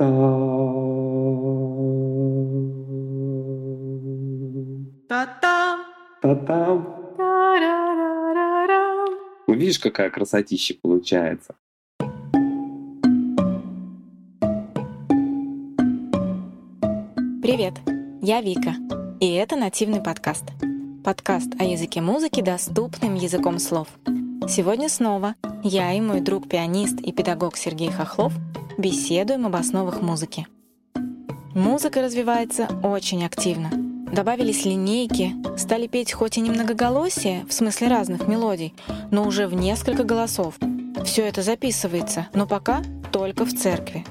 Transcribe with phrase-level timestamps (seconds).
[0.00, 0.16] Та-там.
[6.22, 6.88] Та-там.
[9.46, 11.54] Видишь, какая красотища получается.
[17.42, 17.74] Привет,
[18.22, 18.76] я Вика,
[19.20, 20.44] и это нативный подкаст.
[21.04, 23.88] Подкаст о языке музыки доступным языком слов.
[24.48, 28.32] Сегодня снова я и мой друг-пианист и педагог Сергей Хохлов
[28.80, 30.46] беседуем об основах музыки.
[31.54, 33.70] Музыка развивается очень активно.
[34.12, 38.74] Добавились линейки, стали петь хоть и не многоголосие, в смысле разных мелодий,
[39.10, 40.54] но уже в несколько голосов.
[41.04, 44.04] Все это записывается, но пока только в церкви.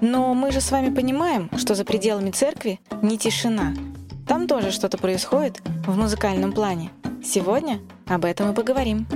[0.00, 3.74] Но мы же с вами понимаем, что за пределами церкви не тишина.
[4.28, 6.90] Там тоже что-то происходит в музыкальном плане.
[7.24, 9.06] Сегодня об этом и поговорим.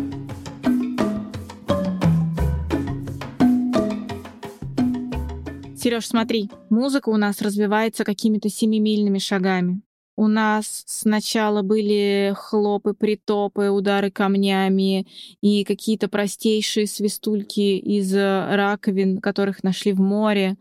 [5.84, 9.82] Сереж, смотри, музыка у нас развивается какими-то семимильными шагами.
[10.16, 15.06] У нас сначала были хлопы, притопы, удары камнями
[15.42, 20.56] и какие-то простейшие свистульки из раковин, которых нашли в море.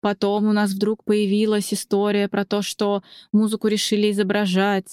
[0.00, 4.86] Потом у нас вдруг появилась история про то, что музыку решили изображать.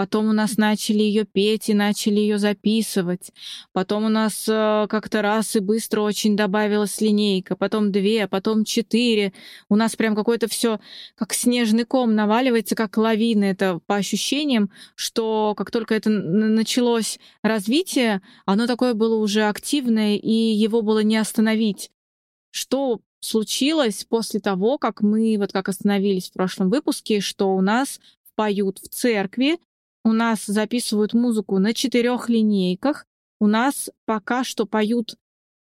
[0.00, 3.32] Потом у нас начали ее петь и начали ее записывать.
[3.74, 7.54] Потом у нас э, как-то раз и быстро очень добавилась линейка.
[7.54, 9.34] Потом две, потом четыре.
[9.68, 10.80] У нас прям какое-то все
[11.16, 13.44] как снежный ком наваливается, как лавина.
[13.44, 20.32] Это по ощущениям, что как только это началось развитие, оно такое было уже активное, и
[20.32, 21.90] его было не остановить.
[22.52, 28.00] Что случилось после того, как мы, вот как остановились в прошлом выпуске, что у нас
[28.34, 29.58] поют в церкви,
[30.04, 33.06] у нас записывают музыку на четырех линейках.
[33.40, 35.16] У нас пока что поют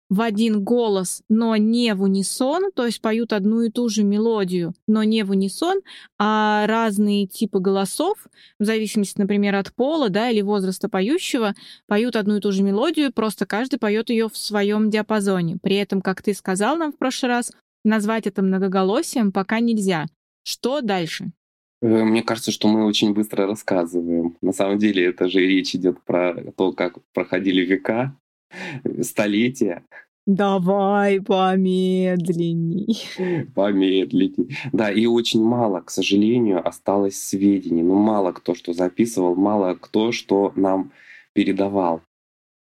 [0.08, 4.72] в один голос, но не в унисон, то есть поют одну и ту же мелодию,
[4.86, 5.80] но не в унисон,
[6.18, 8.26] а разные типы голосов,
[8.60, 11.54] в зависимости, например, от пола, да, или возраста поющего,
[11.86, 15.58] поют одну и ту же мелодию, просто каждый поет ее в своем диапазоне.
[15.60, 17.52] При этом, как ты сказал нам в прошлый раз,
[17.84, 20.06] назвать это многоголосием пока нельзя.
[20.44, 21.32] Что дальше?
[21.86, 24.36] Э, мне кажется, что мы очень быстро рассказываем.
[24.42, 28.16] На самом деле это же речь идет про то, как проходили века,
[29.02, 29.84] столетия.
[30.26, 32.98] Давай помедленней.
[33.54, 34.56] Помедленней.
[34.72, 37.84] Да, и очень мало, к сожалению, осталось сведений.
[37.84, 40.90] Ну, мало кто что записывал, мало кто что нам
[41.32, 42.02] передавал.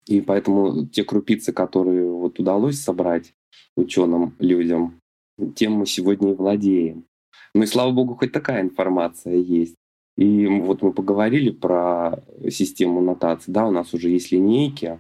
[0.07, 3.33] И поэтому те крупицы, которые вот удалось собрать
[3.77, 5.01] ученым людям,
[5.55, 7.08] тем мы сегодня и владеем.
[7.55, 9.77] Ну и слава богу, хоть такая информация есть.
[10.17, 13.53] И вот мы поговорили про систему нотации.
[13.53, 14.99] Да, у нас уже есть линейки,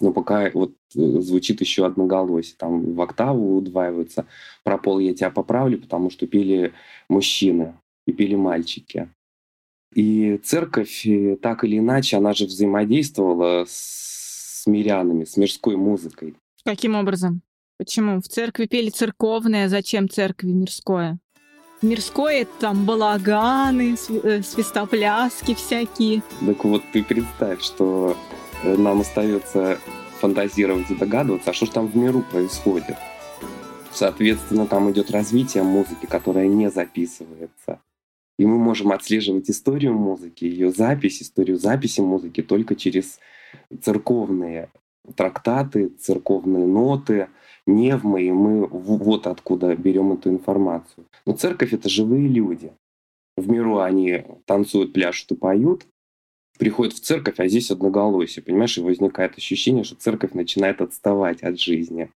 [0.00, 2.56] но пока вот э, звучит еще одноголосие.
[2.56, 4.26] Там в октаву удваиваются.
[4.64, 6.72] Про пол я тебя поправлю, потому что пели
[7.08, 7.74] мужчины
[8.06, 9.10] и пели мальчики.
[9.94, 16.36] И церковь, э, так или иначе, она же взаимодействовала с мирянами, с мирской музыкой.
[16.64, 17.42] Каким образом?
[17.78, 18.20] Почему?
[18.20, 21.18] В церкви пели церковное, зачем церкви мирское?
[21.80, 26.22] Мирское там балаганы, э, свистопляски всякие.
[26.44, 28.16] Так вот, ты представь, что
[28.64, 29.78] э, нам остается
[30.20, 32.96] фантазировать и догадываться, а что же там в миру происходит.
[33.92, 37.80] Соответственно, там идет развитие музыки, которая не записывается.
[38.38, 43.20] И мы можем отслеживать историю музыки, ее запись, историю записи музыки только через
[43.82, 44.68] церковные
[45.16, 47.28] трактаты, церковные ноты,
[47.68, 51.06] невмы, и мы вот откуда берем эту информацию.
[51.26, 52.72] Но церковь— это живые люди.
[53.36, 55.86] В миру они танцуют, пляшут и поют,
[56.58, 61.60] приходят в церковь, а здесь одноголосие, понимаешь, и возникает ощущение, что церковь начинает отставать от
[61.60, 62.10] жизни.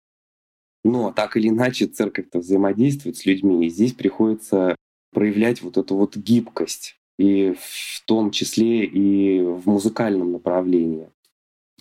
[0.84, 4.76] Но так или иначе церковь-то взаимодействует с людьми, и здесь приходится
[5.14, 11.10] проявлять вот эту вот гибкость, и в том числе и в музыкальном направлении.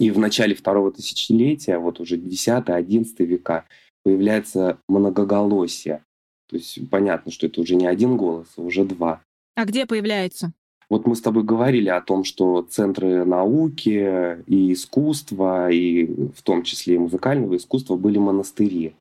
[0.00, 3.66] И в начале второго тысячелетия, вот уже 10-11 века,
[4.02, 6.02] появляется многоголосие.
[6.48, 9.22] То есть понятно, что это уже не один голос, а уже два.
[9.56, 10.52] А где появляется?
[10.88, 16.62] Вот мы с тобой говорили о том, что центры науки и искусства, и в том
[16.62, 18.94] числе и музыкального искусства, были монастыри.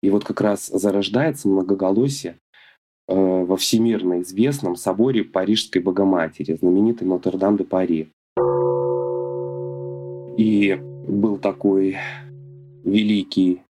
[0.00, 2.38] И вот как раз зарождается многоголосие
[3.08, 8.10] э, во всемирно известном соборе Парижской Богоматери, знаменитый Нотр-Дам-де-Пари.
[10.36, 10.74] И
[11.08, 11.96] был такой
[12.84, 13.62] великий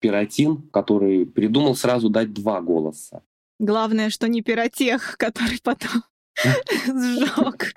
[0.00, 3.22] пиротин, который придумал сразу дать два голоса.
[3.58, 6.02] Главное, что не пиротех, который потом
[6.86, 7.74] сжег.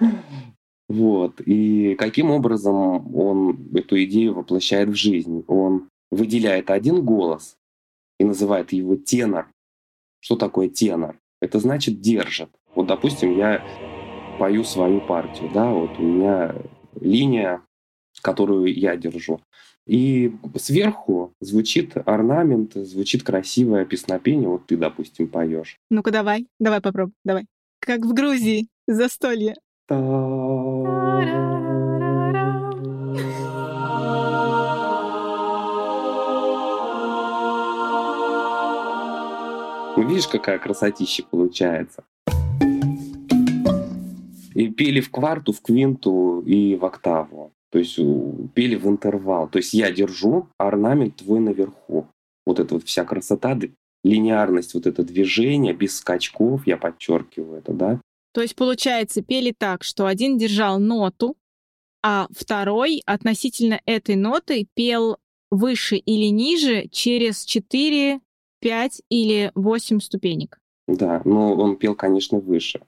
[0.89, 1.41] Вот.
[1.41, 5.43] И каким образом он эту идею воплощает в жизнь?
[5.47, 7.57] Он выделяет один голос
[8.19, 9.47] и называет его тенор.
[10.19, 11.19] Что такое тенор?
[11.41, 12.49] Это значит держит.
[12.73, 13.63] Вот, допустим, я
[14.39, 16.55] пою свою партию, да, вот у меня
[16.99, 17.61] линия,
[18.21, 19.41] которую я держу.
[19.85, 24.49] И сверху звучит орнамент, звучит красивое песнопение.
[24.49, 25.77] Вот ты, допустим, поешь.
[25.89, 27.45] Ну-ка давай, давай попробуй, давай.
[27.79, 29.55] Как в Грузии, застолье.
[39.97, 42.03] Ну, видишь, какая красотища получается.
[44.53, 47.53] И пели в кварту, в квинту и в октаву.
[47.71, 47.99] То есть
[48.53, 49.49] пели в интервал.
[49.49, 52.07] То есть я держу, а орнамент твой наверху.
[52.45, 53.59] Вот эта вот вся красота,
[54.03, 58.01] линеарность, вот это движение без скачков, я подчеркиваю это, да.
[58.33, 61.35] То есть, получается, пели так, что один держал ноту,
[62.03, 65.17] а второй относительно этой ноты пел
[65.49, 68.21] выше или ниже через 4
[68.59, 70.59] 5 или 8 ступенек.
[70.87, 72.81] Да, но он пел, конечно, выше,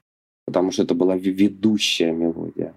[0.46, 2.74] потому что это была ведущая мелодия.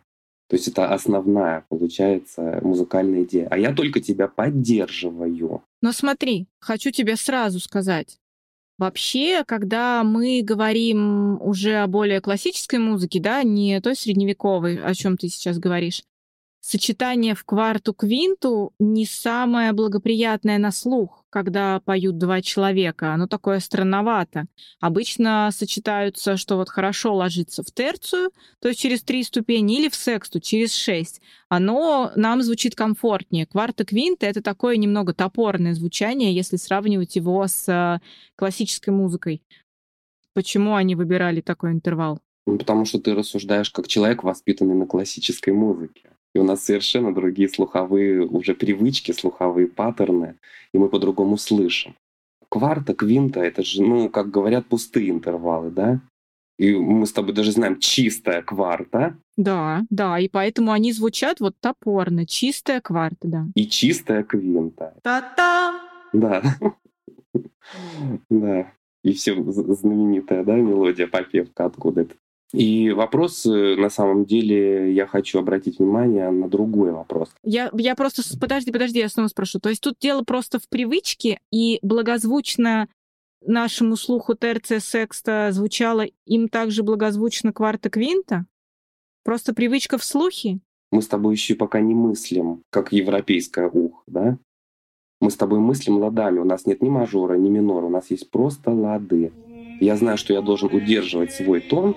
[0.50, 3.48] То есть это основная, получается, музыкальная идея.
[3.50, 5.64] А я только тебя поддерживаю.
[5.82, 8.20] Но смотри, хочу тебе сразу сказать.
[8.78, 15.16] Вообще, когда мы говорим уже о более классической музыке, да, не той средневековой, о чем
[15.16, 16.04] ты сейчас говоришь,
[16.64, 23.14] сочетание в кварту-квинту не самое благоприятное на слух, когда поют два человека.
[23.14, 24.46] Оно такое странновато.
[24.80, 28.32] Обычно сочетаются, что вот хорошо ложится в терцию,
[28.62, 31.22] то есть через три ступени, или в сексту, через шесть.
[31.50, 33.46] Оно нам звучит комфортнее.
[33.46, 38.00] Кварта-квинта— это такое немного топорное звучание, если сравнивать его с э,
[38.38, 39.44] классической музыкой.
[40.34, 42.22] Почему они выбирали такой интервал?
[42.46, 46.13] Ну, потому что ты рассуждаешь как человек, воспитанный на классической музыке.
[46.34, 50.36] И у нас совершенно другие слуховые уже привычки, слуховые паттерны,
[50.74, 51.96] и мы по-другому слышим.
[52.50, 56.00] Кварта, квинта— это же, ну, как говорят, пустые интервалы, да?
[56.60, 59.18] И мы с тобой даже знаем чистая кварта.
[59.38, 62.28] Да, да, и поэтому они звучат вот топорно.
[62.28, 63.48] Чистая кварта, да.
[63.56, 64.96] И чистая квинта.
[65.02, 65.80] Та-та!
[66.14, 66.42] Да.
[68.30, 68.72] Да.
[69.04, 72.16] И все знаменитая, да, мелодия, попевка откуда это
[72.54, 77.30] и вопрос, э, на самом деле, я хочу обратить внимание на другой вопрос.
[77.44, 78.22] Я, я просто...
[78.40, 79.60] Подожди, подожди, я снова спрошу.
[79.60, 82.90] То есть тут дело просто в привычке, и благозвучно
[83.42, 88.46] нашему слуху терция секста звучало им также благозвучно кварта квинта?
[89.24, 90.60] Просто привычка в слухе?
[90.92, 94.38] Мы с тобой еще пока не мыслим, как европейское ух, да?
[95.22, 96.38] Мы с тобой мыслим ладами.
[96.38, 97.86] У нас нет ни мажора, ни минора.
[97.86, 99.32] У нас есть просто лады.
[99.80, 101.96] Я знаю, что я должен удерживать свой тон,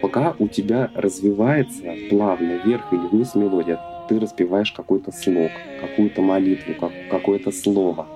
[0.00, 5.50] пока у тебя развивается плавно вверх или вниз мелодия, ты распеваешь какой-то слог,
[5.80, 8.06] какую-то молитву, как, какое-то слово.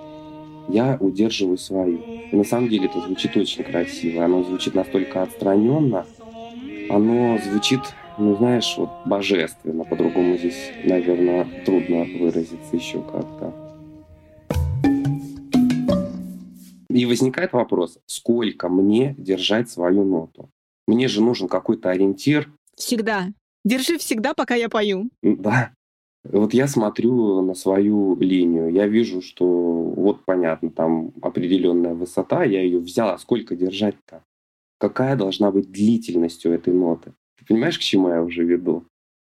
[0.69, 1.99] Я удерживаю свою.
[2.31, 4.25] И на самом деле это звучит очень красиво.
[4.25, 6.07] Оно звучит настолько отстраненно.
[6.89, 7.81] Оно звучит,
[8.19, 9.85] ну знаешь, вот божественно.
[9.85, 13.53] По-другому здесь, наверное, трудно выразиться еще как-то.
[16.89, 20.51] И возникает вопрос, сколько мне держать свою ноту?
[20.91, 22.51] Мне же нужен какой-то ориентир.
[22.75, 23.29] Всегда.
[23.65, 25.09] Держи всегда, пока я пою.
[25.23, 25.73] Да.
[26.25, 32.61] Вот я смотрю на свою линию, я вижу, что вот понятно, там определенная высота, я
[32.61, 34.25] ее взял, а сколько держать-то?
[34.79, 37.13] Какая должна быть длительность у этой ноты?
[37.39, 38.85] Ты понимаешь, к чему я уже веду?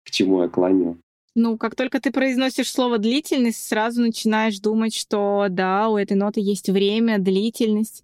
[0.04, 0.98] К чему я клоню?
[1.36, 6.42] Ну, как только ты произносишь слово длительность, сразу начинаешь думать, что да, у этой ноты
[6.42, 8.04] есть время, длительность.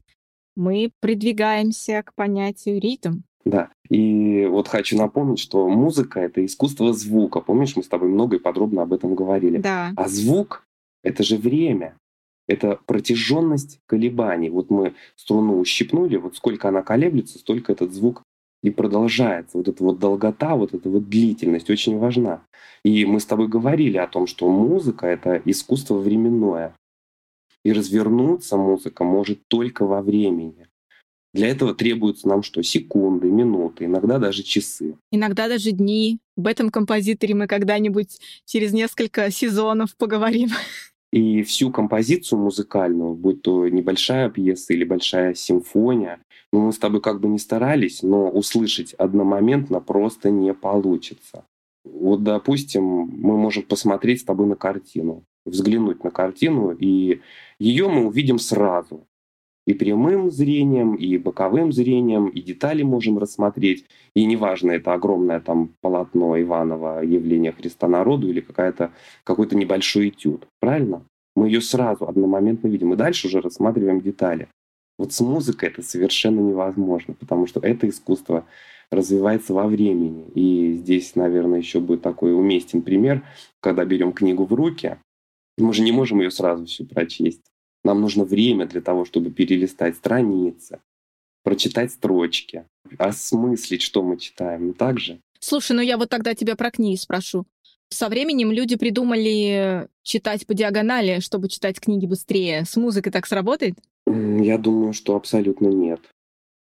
[0.56, 3.20] Мы придвигаемся к понятию ритм.
[3.46, 3.70] Да.
[3.90, 7.42] И вот хочу напомнить, что музыка— это искусство звука.
[7.42, 9.58] Помнишь, мы с тобой много и подробно об этом говорили.
[9.58, 9.92] Да.
[9.96, 10.64] А звук—
[11.04, 11.96] это же время.
[12.48, 14.50] Это протяженность колебаний.
[14.50, 18.24] Вот мы струну ущипнули, вот сколько она колеблется, столько этот звук
[18.64, 19.58] и продолжается.
[19.58, 22.44] Вот эта вот долгота, вот эта вот длительность очень важна.
[22.84, 26.76] И мы с тобой говорили о том, что музыка— это искусство временное.
[27.64, 30.68] И развернуться музыка может только во времени.
[31.34, 32.62] Для этого требуются нам что?
[32.62, 34.96] Секунды, минуты, иногда даже часы.
[35.12, 36.20] Иногда даже дни.
[36.38, 40.50] Об этом композиторе мы когда-нибудь через несколько сезонов поговорим.
[41.14, 46.22] И всю композицию музыкальную, будь то небольшая пьеса или большая симфония,
[46.54, 51.44] ну, мы с тобой как бы не старались, но услышать одномоментно просто не получится.
[51.84, 57.20] Вот, допустим, мы можем посмотреть с тобой на картину, взглянуть на картину, и
[57.60, 59.06] ее мы увидим сразу
[59.68, 63.86] и прямым зрением, и боковым зрением, и детали можем рассмотреть.
[64.16, 68.92] И неважно, это огромное там полотно Иванова «Явление Христа народу» или какая-то,
[69.24, 70.48] какой-то небольшой этюд.
[70.60, 71.04] Правильно?
[71.36, 72.94] Мы ее сразу одномоментно видим.
[72.94, 74.48] И дальше уже рассматриваем детали.
[74.98, 78.46] Вот с музыкой это совершенно невозможно, потому что это искусство
[78.92, 80.26] развивается во времени.
[80.36, 83.24] И здесь, наверное, еще будет такой уместен пример,
[83.62, 84.98] когда берем книгу в руки,
[85.58, 87.51] мы же не можем ее сразу всю прочесть.
[87.84, 90.80] Нам нужно время для того, чтобы перелистать страницы,
[91.44, 92.66] прочитать строчки,
[92.98, 94.68] осмыслить, что мы читаем.
[94.68, 95.20] Не так же?
[95.40, 97.46] Слушай, ну я вот тогда тебя про книги спрошу.
[97.90, 102.64] Со временем люди придумали читать по диагонали, чтобы читать книги быстрее.
[102.66, 103.76] С музыкой так сработает?
[104.06, 106.00] Я думаю, что абсолютно нет.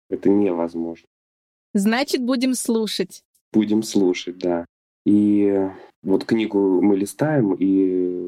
[0.09, 1.05] Это невозможно.
[1.73, 3.23] Значит, будем слушать.
[3.53, 4.65] Будем слушать, да.
[5.05, 5.69] И
[6.03, 8.20] вот книгу мы листаем, и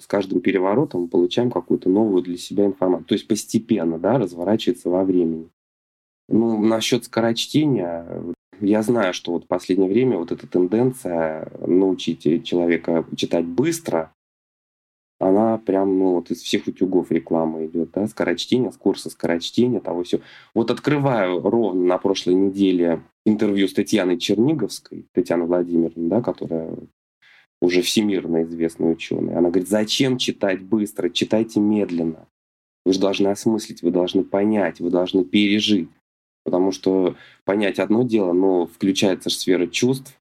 [0.00, 3.06] с каждым переворотом получаем какую-то новую для себя информацию.
[3.06, 5.48] То есть постепенно, да, разворачивается во времени.
[6.28, 8.06] Ну, насчет скорочтения,
[8.60, 14.12] я знаю, что вот в последнее время вот эта тенденция научить человека читать быстро,
[15.18, 20.02] она прям, ну, вот из всех утюгов реклама идет, да, скорочтение, с курса скорочтения, того
[20.02, 20.20] все.
[20.54, 26.76] Вот открываю ровно на прошлой неделе интервью с Татьяной Черниговской, Татьяной Владимировной, да, которая
[27.66, 29.34] уже всемирно известный ученый.
[29.34, 32.26] Она говорит, зачем читать быстро, читайте медленно.
[32.84, 35.88] Вы же должны осмыслить, вы должны понять, вы должны пережить.
[36.44, 40.16] Потому что понять одно дело, но включается же сфера чувств.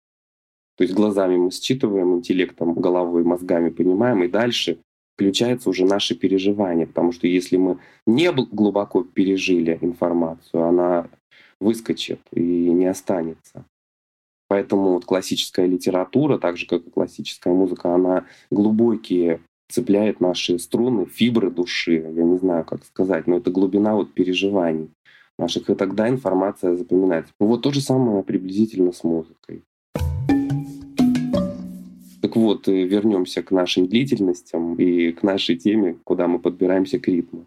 [0.75, 4.79] То есть глазами мы считываем, интеллектом, головой, мозгами понимаем, и дальше
[5.15, 6.87] включается уже наше переживание.
[6.87, 11.07] Потому что если мы не глубоко пережили информацию, она
[11.61, 13.65] выскочит и не останется.
[14.55, 21.07] Поэтому вот классическая литература, так же как и классическая музыка, она глубокие цепляет наши струны,
[21.07, 21.95] фибры души.
[22.15, 24.91] Я не знаю, как сказать, но это глубина вот переживаний
[25.37, 27.33] наших, и тогда информация запоминается.
[27.37, 29.61] Вот то же самое приблизительно с музыкой.
[32.21, 37.09] Так вот, э, вернемся к нашим длительностям и к нашей теме, куда мы подбираемся к
[37.09, 37.45] ритму.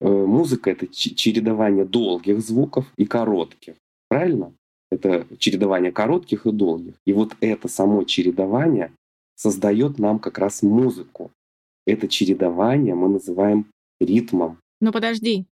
[0.00, 3.76] Э, музыка— это чередование долгих звуков и коротких.
[4.08, 4.52] Правильно?
[4.90, 6.94] Это чередование коротких и долгих.
[7.04, 8.92] И вот это само чередование
[9.34, 11.30] создает нам как раз музыку.
[11.86, 13.66] Это чередование мы называем
[14.00, 14.58] ритмом.
[14.80, 15.46] Ну подожди,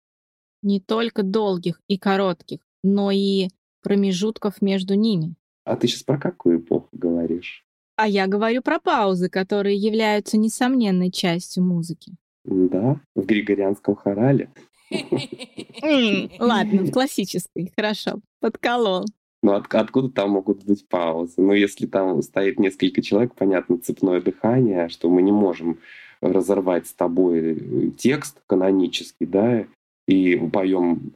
[0.62, 3.50] не только долгих и коротких, но и
[3.82, 5.36] промежутков между ними.
[5.66, 7.64] А ты сейчас про какую эпоху говоришь?
[7.96, 12.14] А я говорю про паузы, которые являются несомненной частью музыки.
[12.44, 14.50] Да, в григорианском хорале.
[16.40, 19.06] Ладно, в классической, хорошо, подколол.
[19.44, 21.34] Ну, от, откуда там могут быть паузы?
[21.38, 25.80] Ну, если там стоит несколько человек, понятно, цепное дыхание, что мы не можем
[26.22, 29.66] разорвать с тобой текст канонический, да,
[30.08, 31.12] и поем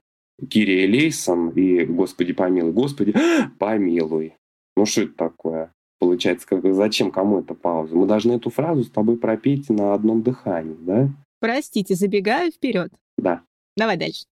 [0.49, 2.73] Кирия Лейсон и «Господи помилуй».
[2.73, 3.13] «Господи
[3.59, 4.33] помилуй».
[4.75, 5.71] Ну, что это такое?
[5.99, 7.95] Получается, как, зачем кому эта пауза?
[7.95, 11.09] Мы должны эту фразу с тобой пропеть на одном дыхании, да?
[11.39, 12.91] Простите, забегаю вперед.
[13.17, 13.41] Да.
[13.75, 14.25] Давай дальше.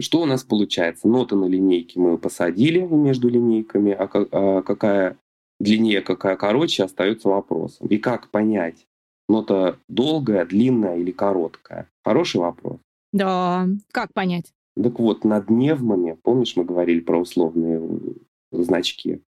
[0.00, 1.08] Что у нас получается?
[1.08, 5.16] Ноты на линейке мы посадили между линейками, а, а какая
[5.58, 7.86] длиннее, какая короче, остается вопросом.
[7.88, 8.86] И как понять,
[9.28, 11.88] нота долгая, длинная или короткая?
[12.04, 12.78] Хороший вопрос.
[13.12, 14.52] Да, как понять?
[14.80, 19.20] Так вот, над невмами, помнишь, мы говорили про условные э, значки,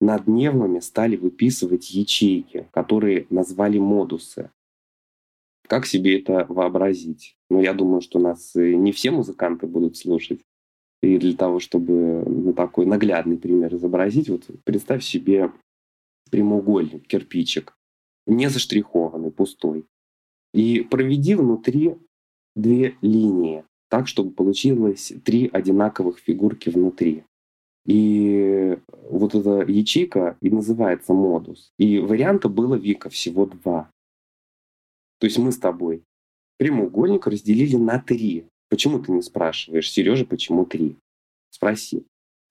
[0.00, 4.50] над невмами стали выписывать ячейки, которые назвали модусы.
[5.66, 7.37] Как себе это вообразить?
[7.50, 10.40] Ну, я думаю, что нас не все музыканты будут слушать.
[11.00, 15.52] И для того, чтобы ну, такой наглядный пример изобразить, вот представь себе
[16.30, 17.76] прямоугольник, кирпичик,
[18.26, 19.86] не заштрихованный, пустой.
[20.52, 21.96] И проведи внутри
[22.56, 27.24] две линии, так, чтобы получилось три одинаковых фигурки внутри.
[27.86, 28.78] И
[29.08, 31.72] вот эта ячейка и называется модус.
[31.78, 33.90] И варианта было Вика всего два.
[35.20, 36.02] То есть мы с тобой
[36.58, 38.44] прямоугольник разделили на три.
[38.68, 40.96] Почему ты не спрашиваешь, Сережа, почему три?
[41.50, 42.04] Спроси.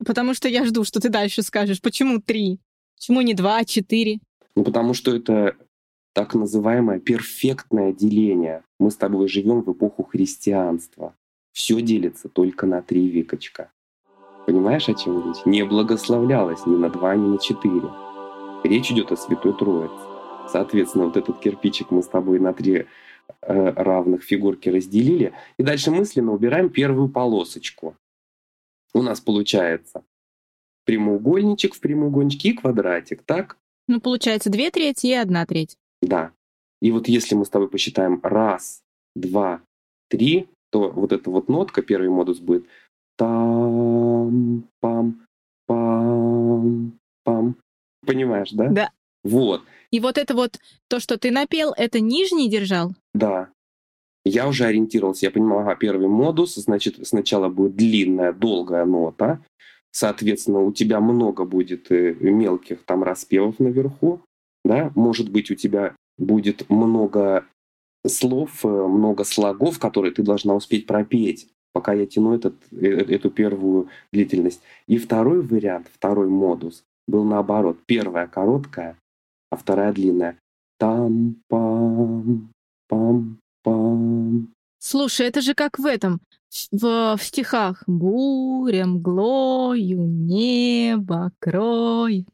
[0.04, 1.80] Потому что я жду, что ты дальше скажешь.
[1.80, 2.58] Почему три?
[2.96, 4.18] Почему не два, а четыре?
[4.56, 5.56] Ну, потому что это
[6.12, 8.64] так называемое перфектное деление.
[8.80, 11.14] Мы с тобой живем в эпоху христианства.
[11.52, 13.70] Все делится только на три викочка.
[14.46, 15.44] Понимаешь, о чем речь?
[15.44, 17.88] Не благословлялось ни на два, ни на четыре.
[18.64, 19.94] Речь идет о Святой Троице.
[20.50, 22.86] Соответственно, вот этот кирпичик мы с тобой на три
[23.40, 25.32] равных фигурки разделили.
[25.56, 27.96] И дальше мысленно убираем первую полосочку.
[28.94, 30.02] У нас получается
[30.84, 33.58] прямоугольничек в прямоугольничке и квадратик, так?
[33.86, 35.76] Ну, получается две трети и одна треть.
[36.00, 36.32] Да.
[36.80, 38.82] И вот если мы с тобой посчитаем раз,
[39.14, 39.60] два,
[40.08, 42.66] три, то вот эта вот нотка, первый модус будет
[43.16, 45.26] там, пам,
[45.66, 47.56] пам, пам.
[48.06, 48.68] Понимаешь, да?
[48.68, 48.90] Да.
[49.24, 49.62] Вот.
[49.90, 50.58] И вот это вот,
[50.88, 52.94] то, что ты напел, это нижний держал?
[53.14, 53.48] Да.
[54.24, 59.40] я уже ориентировался, я понимал, ага, первый модус, значит, сначала будет длинная, долгая нота,
[59.90, 64.20] соответственно, у тебя много будет э, мелких там распевов наверху,
[64.64, 67.46] да, может быть, у тебя будет много
[68.06, 73.30] слов, э, много слогов, которые ты должна успеть пропеть, пока я тяну этот, э, эту
[73.30, 74.60] первую длительность.
[74.86, 77.78] И второй вариант, второй модус был наоборот.
[77.86, 78.96] Первая короткая,
[79.58, 80.38] вторая длинная.
[80.78, 82.50] Там-пам,
[82.90, 84.46] пам-пам.
[84.78, 86.20] Слушай, это же как в этом,
[86.70, 87.82] в, в стихах.
[87.86, 92.26] Буря мглою небо крой.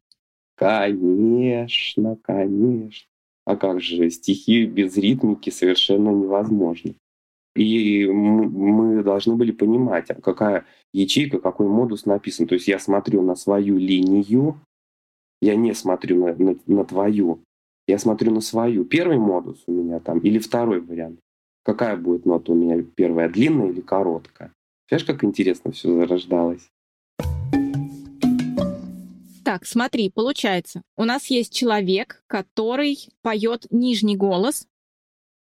[0.56, 3.08] Конечно, конечно.
[3.46, 6.94] А как же, стихи без ритмики совершенно невозможно.
[7.56, 12.46] И мы должны были понимать, а какая ячейка, какой модус написан.
[12.46, 14.60] То есть я смотрю на свою линию,
[15.44, 17.40] я не смотрю на, на, на твою,
[17.86, 18.84] я смотрю на свою.
[18.84, 21.20] Первый модус у меня там или второй вариант.
[21.62, 24.52] Какая будет нота у меня первая, длинная или короткая?
[24.88, 26.68] Знаешь, как интересно все зарождалось?
[29.44, 34.66] Так, смотри, получается, у нас есть человек, который поет нижний голос,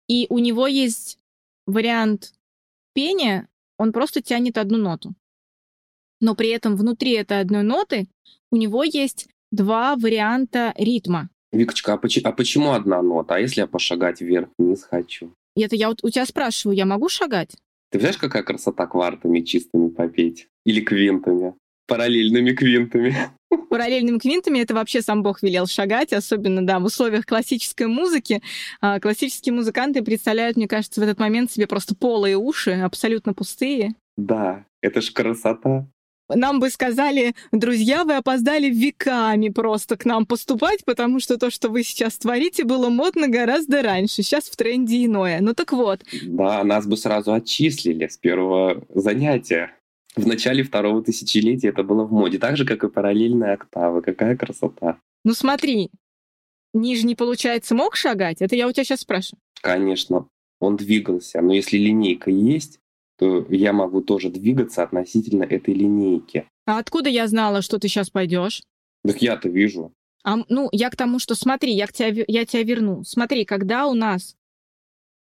[0.08, 1.20] и у него есть
[1.68, 2.34] вариант
[2.94, 3.48] пения,
[3.78, 5.14] он просто тянет одну ноту.
[6.20, 8.08] Но при этом внутри этой одной ноты
[8.52, 11.30] у него есть два варианта ритма.
[11.52, 13.36] Викочка, а, поч- а почему одна нота?
[13.36, 15.34] А если я пошагать вверх-вниз хочу?
[15.56, 17.52] Это я вот у тебя спрашиваю, я могу шагать?
[17.92, 20.48] Ты знаешь, какая красота квартами чистыми попеть?
[20.66, 21.54] Или квинтами?
[21.86, 23.16] Параллельными квинтами.
[23.70, 28.42] Параллельными квинтами это вообще сам Бог велел шагать, особенно, да, в условиях классической музыки.
[28.82, 33.94] А, классические музыканты представляют, мне кажется, в этот момент себе просто полые уши, абсолютно пустые.
[34.18, 35.88] Да, это ж красота.
[36.36, 41.70] Нам бы сказали, друзья, вы опоздали веками просто к нам поступать, потому что то, что
[41.70, 44.24] вы сейчас творите, было модно гораздо раньше.
[44.24, 45.40] Сейчас в тренде иное.
[45.42, 46.02] Ну так вот.
[46.24, 49.72] Да, нас бы сразу отчислили с первого занятия
[50.16, 54.02] в начале второго тысячелетия это было в моде, так же, как и параллельная октава.
[54.02, 55.00] Какая красота.
[55.24, 55.90] Ну смотри,
[56.74, 58.42] нижний, получается, мог шагать?
[58.42, 59.40] Это я у тебя сейчас спрашиваю.
[59.62, 60.28] Конечно,
[60.60, 62.80] он двигался, но если линейка есть,
[63.18, 66.48] то я могу тоже двигаться относительно этой линейки.
[66.66, 68.64] А откуда я знала, что ты сейчас пойдешь?
[69.06, 69.94] Так я-то вижу.
[70.24, 73.04] А, ну, я к тому, что смотри, я, к тебя, я тебя верну.
[73.04, 74.36] Смотри, когда у нас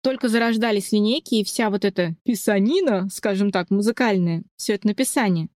[0.03, 5.49] только зарождались линейки, и вся вот эта писанина, скажем так, музыкальная, все это написание,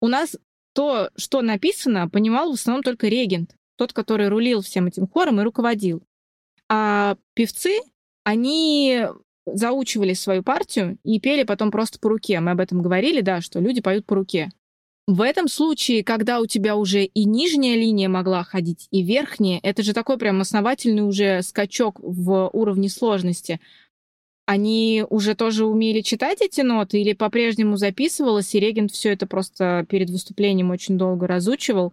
[0.00, 0.36] у нас
[0.72, 5.44] то, что написано, понимал в основном только регент, тот, который рулил всем этим хором и
[5.44, 6.02] руководил.
[6.68, 7.80] А певцы,
[8.24, 9.06] они
[9.54, 12.40] заучивали свою партию и пели потом просто по руке.
[12.40, 14.50] Мы об этом говорили, да, что люди поют по руке.
[15.06, 19.82] В этом случае, когда у тебя уже и нижняя линия могла ходить, и верхняя, это
[19.82, 23.58] же такой прям основательный уже скачок в уровне сложности
[24.48, 29.84] они уже тоже умели читать эти ноты или по-прежнему записывалось, и регент все это просто
[29.90, 31.92] перед выступлением очень долго разучивал?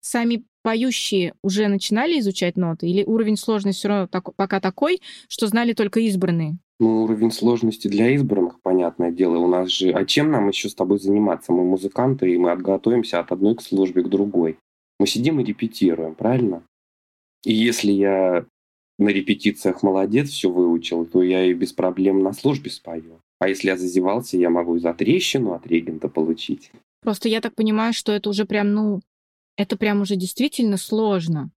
[0.00, 5.46] Сами поющие уже начинали изучать ноты, или уровень сложности все равно так, пока такой, что
[5.48, 6.56] знали только избранные?
[6.82, 9.92] Ну, уровень сложности для избранных, понятное дело, у нас же...
[9.92, 11.52] А чем нам еще с тобой заниматься?
[11.52, 14.58] Мы музыканты, и мы отготовимся от одной к службе к другой.
[14.98, 16.64] Мы сидим и репетируем, правильно?
[17.44, 18.46] И если я
[18.98, 23.20] на репетициях молодец, все выучил, то я и без проблем на службе спою.
[23.38, 26.72] А если я зазевался, я могу и за трещину от регента получить.
[27.00, 29.00] Просто я так понимаю, что это уже прям, ну,
[29.56, 31.52] это прям уже действительно сложно.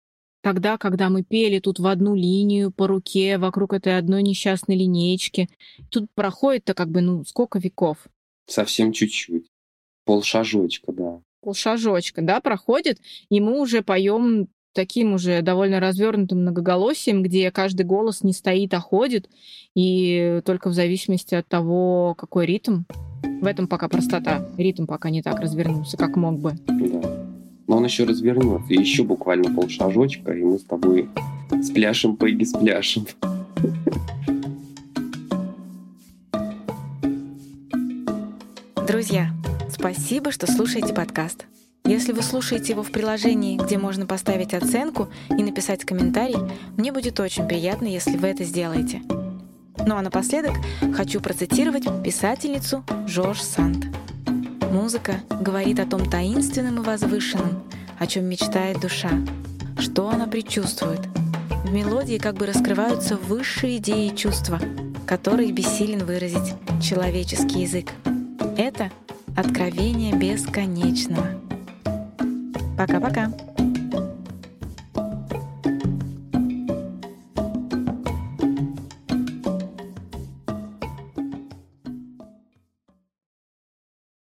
[0.42, 5.48] Тогда, когда мы пели тут в одну линию по руке вокруг этой одной несчастной линеечки,
[5.88, 7.98] тут проходит-то как бы, ну, сколько веков?
[8.46, 9.46] Совсем чуть-чуть.
[10.04, 11.20] Полшажочка, да.
[11.42, 18.22] Полшажочка, да, проходит, и мы уже поем таким уже довольно развернутым многоголосием, где каждый голос
[18.22, 19.28] не стоит, а ходит,
[19.76, 22.82] и только в зависимости от того, какой ритм.
[23.40, 24.48] В этом пока простота.
[24.56, 26.52] Ритм пока не так развернулся, как мог бы.
[26.66, 27.31] Да.
[27.72, 28.74] Но он еще развернется.
[28.74, 31.08] Еще буквально полшажочка, и мы с тобой
[31.62, 33.06] спляшем, пойги спляшем.
[38.86, 39.30] Друзья,
[39.70, 41.46] спасибо, что слушаете подкаст.
[41.86, 46.36] Если вы слушаете его в приложении, где можно поставить оценку и написать комментарий,
[46.76, 49.00] мне будет очень приятно, если вы это сделаете.
[49.86, 50.52] Ну а напоследок
[50.94, 53.86] хочу процитировать писательницу Жорж Санд.
[54.72, 57.61] Музыка говорит о том таинственном и возвышенном,
[58.02, 59.10] о чем мечтает душа,
[59.78, 60.98] что она предчувствует.
[61.64, 64.58] В мелодии как бы раскрываются высшие идеи и чувства,
[65.06, 67.92] которые бессилен выразить человеческий язык.
[68.56, 68.90] Это
[69.36, 71.28] откровение бесконечного.
[72.76, 73.32] Пока-пока.